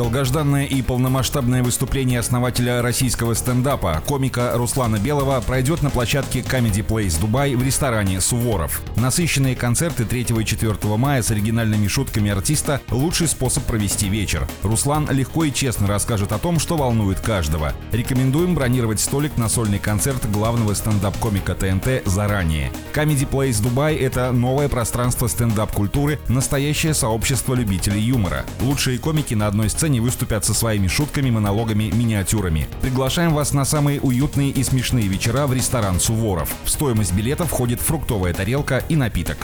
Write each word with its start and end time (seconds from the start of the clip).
Долгожданное 0.00 0.64
и 0.64 0.80
полномасштабное 0.80 1.62
выступление 1.62 2.20
основателя 2.20 2.80
российского 2.80 3.34
стендапа, 3.34 4.02
комика 4.06 4.52
Руслана 4.54 4.96
Белого, 4.96 5.38
пройдет 5.42 5.82
на 5.82 5.90
площадке 5.90 6.40
Comedy 6.40 6.82
Place 6.82 7.20
Дубай 7.20 7.54
в 7.54 7.62
ресторане 7.62 8.22
«Суворов». 8.22 8.80
Насыщенные 8.96 9.54
концерты 9.54 10.06
3 10.06 10.22
и 10.40 10.44
4 10.46 10.96
мая 10.96 11.20
с 11.20 11.30
оригинальными 11.30 11.86
шутками 11.86 12.30
артиста– 12.30 12.80
лучший 12.90 13.28
способ 13.28 13.64
провести 13.64 14.08
вечер. 14.08 14.48
Руслан 14.62 15.06
легко 15.10 15.44
и 15.44 15.52
честно 15.52 15.86
расскажет 15.86 16.32
о 16.32 16.38
том, 16.38 16.60
что 16.60 16.78
волнует 16.78 17.20
каждого. 17.20 17.74
Рекомендуем 17.92 18.54
бронировать 18.54 19.00
столик 19.00 19.36
на 19.36 19.50
сольный 19.50 19.78
концерт 19.78 20.24
главного 20.30 20.72
стендап-комика 20.72 21.54
ТНТ 21.54 22.06
заранее. 22.06 22.72
Comedy 22.94 23.28
Place 23.28 23.62
Дубай– 23.62 23.96
это 23.96 24.32
новое 24.32 24.70
пространство 24.70 25.26
стендап-культуры, 25.26 26.18
настоящее 26.28 26.94
сообщество 26.94 27.52
любителей 27.52 28.00
юмора. 28.00 28.46
Лучшие 28.62 28.98
комики 28.98 29.34
на 29.34 29.46
одной 29.46 29.68
сцене 29.68 29.89
сцене 29.90 30.00
выступят 30.00 30.44
со 30.44 30.54
своими 30.54 30.86
шутками, 30.86 31.30
монологами, 31.30 31.90
миниатюрами. 31.92 32.68
Приглашаем 32.80 33.34
вас 33.34 33.52
на 33.52 33.64
самые 33.64 34.00
уютные 34.00 34.50
и 34.50 34.62
смешные 34.62 35.08
вечера 35.08 35.48
в 35.48 35.52
ресторан 35.52 35.98
«Суворов». 35.98 36.54
В 36.64 36.70
стоимость 36.70 37.12
билета 37.12 37.44
входит 37.44 37.80
фруктовая 37.80 38.32
тарелка 38.32 38.84
и 38.88 38.94
напиток. 38.94 39.38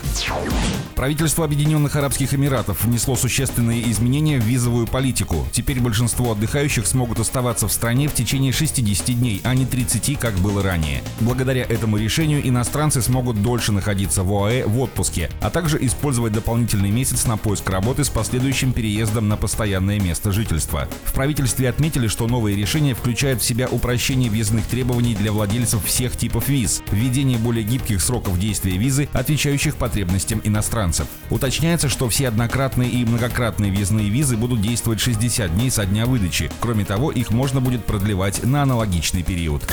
Правительство 0.94 1.44
Объединенных 1.44 1.96
Арабских 1.96 2.32
Эмиратов 2.32 2.84
внесло 2.84 3.16
существенные 3.16 3.90
изменения 3.90 4.38
в 4.38 4.44
визовую 4.44 4.86
политику. 4.86 5.46
Теперь 5.50 5.80
большинство 5.80 6.32
отдыхающих 6.32 6.86
смогут 6.86 7.18
оставаться 7.18 7.66
в 7.66 7.72
стране 7.72 8.08
в 8.08 8.14
течение 8.14 8.52
60 8.52 9.06
дней, 9.18 9.40
а 9.42 9.52
не 9.54 9.66
30, 9.66 10.18
как 10.18 10.34
было 10.34 10.62
ранее. 10.62 11.02
Благодаря 11.20 11.64
этому 11.64 11.96
решению 11.96 12.46
иностранцы 12.48 13.02
смогут 13.02 13.42
дольше 13.42 13.72
находиться 13.72 14.22
в 14.22 14.32
ОАЭ 14.32 14.66
в 14.66 14.78
отпуске, 14.78 15.28
а 15.40 15.50
также 15.50 15.84
использовать 15.84 16.32
дополнительный 16.32 16.90
месяц 16.90 17.26
на 17.26 17.36
поиск 17.36 17.68
работы 17.68 18.04
с 18.04 18.08
последующим 18.08 18.72
переездом 18.72 19.28
на 19.28 19.36
постоянное 19.36 19.98
место 20.00 20.32
жительства. 20.36 20.88
В 21.04 21.12
правительстве 21.12 21.68
отметили, 21.68 22.06
что 22.06 22.28
новые 22.28 22.56
решения 22.56 22.94
включают 22.94 23.42
в 23.42 23.44
себя 23.44 23.66
упрощение 23.68 24.30
въездных 24.30 24.66
требований 24.66 25.16
для 25.16 25.32
владельцев 25.32 25.84
всех 25.84 26.16
типов 26.16 26.48
виз, 26.48 26.82
введение 26.92 27.38
более 27.38 27.64
гибких 27.64 28.00
сроков 28.00 28.38
действия 28.38 28.76
визы, 28.76 29.08
отвечающих 29.12 29.74
потребностям 29.76 30.40
иностранцев. 30.44 31.08
Уточняется, 31.30 31.88
что 31.88 32.08
все 32.08 32.28
однократные 32.28 32.90
и 32.90 33.04
многократные 33.04 33.72
въездные 33.72 34.08
визы 34.08 34.36
будут 34.36 34.60
действовать 34.60 35.00
60 35.00 35.52
дней 35.54 35.70
со 35.70 35.86
дня 35.86 36.06
выдачи. 36.06 36.50
Кроме 36.60 36.84
того, 36.84 37.10
их 37.10 37.30
можно 37.30 37.60
будет 37.60 37.84
продлевать 37.84 38.44
на 38.44 38.62
аналогичный 38.62 39.24
период. 39.24 39.64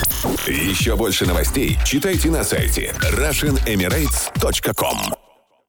Еще 0.47 0.95
больше 0.95 1.25
новостей 1.25 1.77
читайте 1.85 2.31
на 2.31 2.43
сайте 2.43 2.93
RussianEmirates.com 3.11 5.22